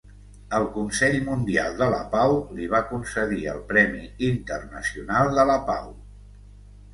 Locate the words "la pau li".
1.95-2.69